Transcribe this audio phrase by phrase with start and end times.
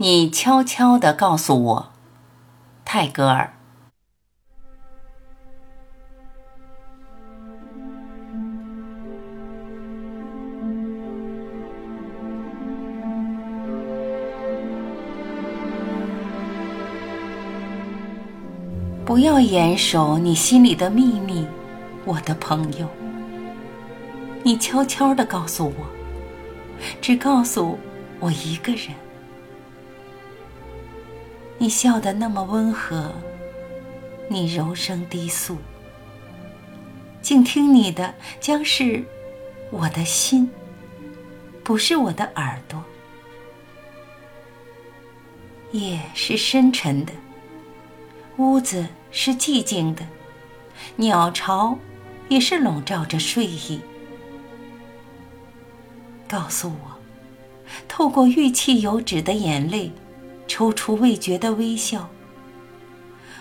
[0.00, 1.92] 你悄悄地告诉我，
[2.84, 3.52] 泰戈尔。
[19.04, 21.44] 不要严守你心里的秘密，
[22.04, 22.86] 我的朋友。
[24.44, 25.86] 你悄悄地告诉我，
[27.00, 27.76] 只告诉
[28.20, 29.07] 我一个人。
[31.58, 33.12] 你笑得那么温和，
[34.28, 35.58] 你柔声低诉，
[37.20, 39.04] 静听你的将是
[39.70, 40.50] 我的心，
[41.62, 42.82] 不是我的耳朵。
[45.72, 47.12] 夜是深沉的，
[48.36, 48.86] 屋子。
[49.10, 50.06] 是寂静的，
[50.96, 51.78] 鸟巢
[52.28, 53.80] 也是笼罩着睡意。
[56.28, 56.98] 告诉我，
[57.88, 59.90] 透过玉器有脂的眼泪，
[60.48, 62.08] 抽出未绝的微笑，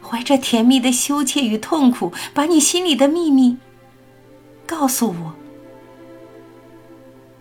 [0.00, 3.58] 怀着甜蜜的羞怯与痛苦，把你心里的秘密
[4.64, 5.34] 告诉我，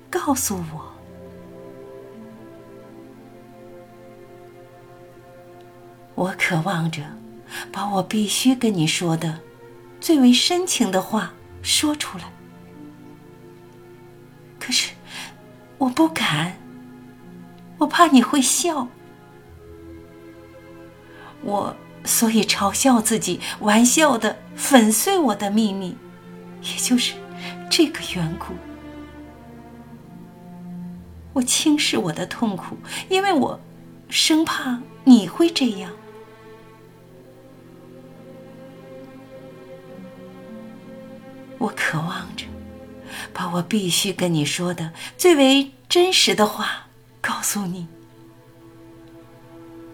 [0.09, 0.92] 告诉我，
[6.16, 7.02] 我渴望着。
[7.70, 9.42] 把我必须跟你说的
[10.00, 12.32] 最为深情的话说出来，
[14.58, 14.94] 可是
[15.78, 16.58] 我不敢，
[17.78, 18.88] 我怕你会笑，
[21.44, 21.75] 我
[22.06, 25.95] 所以嘲笑自己，玩笑的粉碎我的秘密，
[26.61, 27.14] 也就是
[27.70, 28.53] 这个缘故。
[31.33, 32.78] 我轻视我的痛苦，
[33.09, 33.59] 因为我
[34.09, 35.92] 生怕你会这样。
[41.58, 42.45] 我渴望着，
[43.31, 46.88] 把我必须跟你说的最为真实的话
[47.22, 47.88] 告诉你。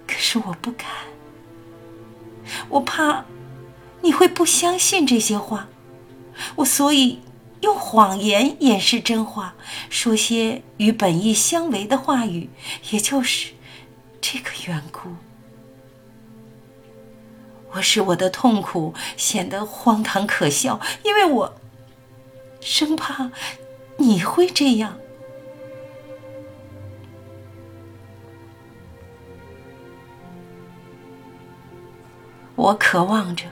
[0.08, 0.88] 可是我不敢，
[2.70, 3.26] 我怕
[4.02, 5.68] 你会不相信这些话，
[6.56, 7.20] 我所以
[7.62, 9.56] 用谎言掩饰真话，
[9.90, 12.50] 说些与本意相违的话语，
[12.92, 13.54] 也就是
[14.22, 15.10] 这个缘故。
[17.74, 21.54] 我使我的痛苦显得荒唐可笑，因为我
[22.62, 23.32] 生怕
[23.98, 24.98] 你会这样。
[32.58, 33.46] 我渴望着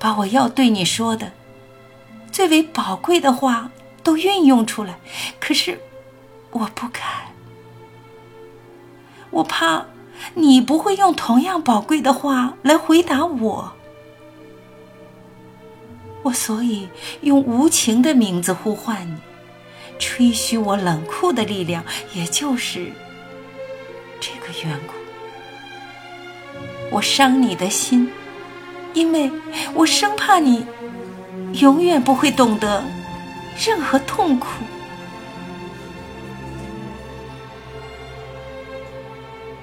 [0.00, 1.30] 把我要对你说的
[2.32, 3.70] 最为宝贵的话
[4.02, 4.98] 都运用出来，
[5.38, 5.80] 可是
[6.50, 7.02] 我不敢，
[9.30, 9.86] 我怕。
[10.34, 13.72] 你不会用同样宝贵的话来回答我，
[16.22, 16.88] 我所以
[17.22, 19.16] 用无情的名字呼唤你，
[19.98, 21.84] 吹嘘我冷酷的力量，
[22.14, 22.92] 也就是
[24.20, 24.92] 这个缘故。
[26.92, 28.08] 我伤你的心，
[28.94, 29.30] 因为
[29.74, 30.66] 我生怕你
[31.54, 32.82] 永远不会懂得
[33.66, 34.48] 任何痛苦。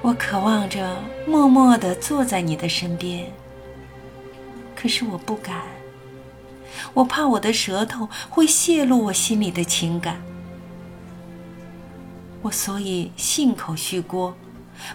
[0.01, 0.97] 我渴望着
[1.27, 3.31] 默默的坐在你的身边，
[4.75, 5.55] 可是我不敢，
[6.93, 10.19] 我怕我的舌头会泄露我心里的情感，
[12.41, 14.33] 我所以信口虚锅，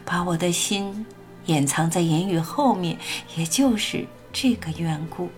[0.05, 1.07] 把我的心
[1.47, 2.99] 掩藏在言语后面，
[3.37, 5.31] 也就是这个缘故。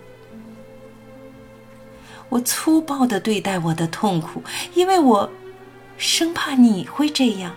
[2.27, 4.43] 我粗暴地对待我的痛苦，
[4.73, 5.29] 因为我
[5.97, 7.55] 生怕你会这样。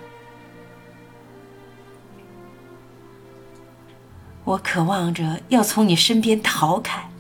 [4.45, 7.11] 我渴望着要从你身边逃开，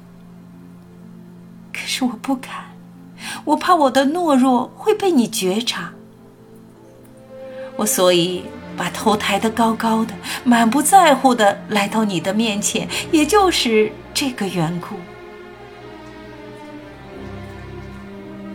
[1.73, 2.77] 可是我不敢，
[3.45, 5.93] 我怕我的懦弱会被你觉察。
[7.77, 8.45] 我所以
[8.81, 14.97] 把头抬得高高的，满不在乎的来到你的面前，也就是这个缘故。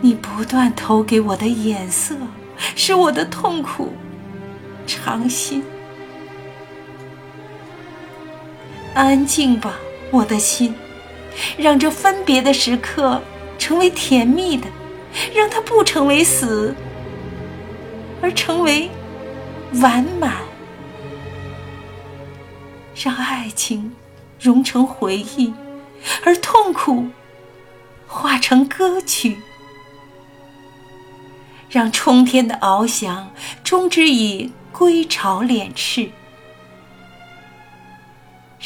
[0.01, 2.15] 你不断投给我的眼色，
[2.75, 3.93] 使我的痛苦
[4.87, 5.63] 长新。
[8.95, 9.75] 安静吧，
[10.09, 10.73] 我的心，
[11.55, 13.21] 让这分别的时刻
[13.59, 14.65] 成为甜蜜的，
[15.35, 16.73] 让它不成为死，
[18.23, 18.89] 而成为
[19.73, 20.37] 完满。
[22.95, 23.93] 让爱情
[24.39, 25.53] 融成回忆，
[26.23, 27.07] 而痛苦
[28.07, 29.37] 化成歌曲。
[31.69, 33.31] 让冲天的翱翔
[33.63, 36.09] 终止以归巢敛翅。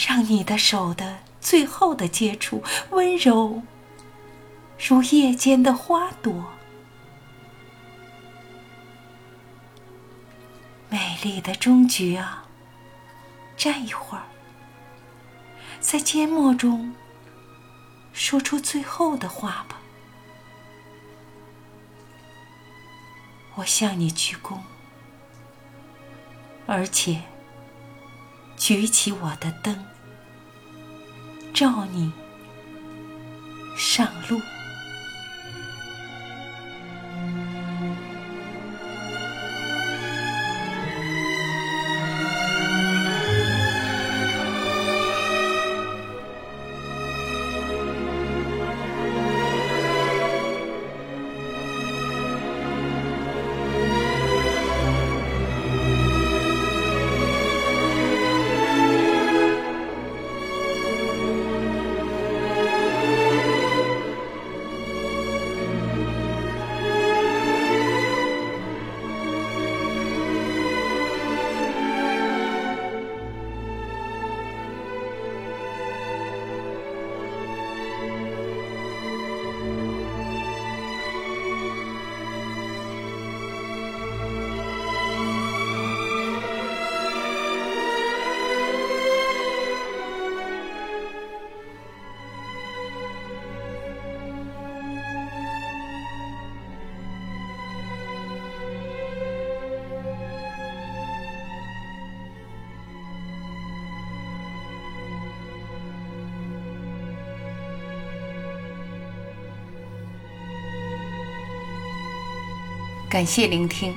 [0.08, 3.64] 让你的手的最后的接触温柔，
[4.88, 6.46] 如夜间的花朵，
[11.24, 12.46] 里的终局啊！
[13.58, 14.24] 站一会儿，
[15.80, 16.96] 在缄默中
[18.14, 19.78] 说出最后的话吧。
[23.56, 24.60] 我向你鞠躬，
[26.66, 27.22] 而且
[28.56, 29.86] 举起我的灯，
[31.54, 32.14] 照你
[33.76, 34.40] 上路。
[113.10, 113.96] 感谢聆听，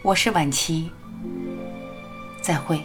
[0.00, 0.92] 我是晚琪，
[2.40, 2.80] 再会。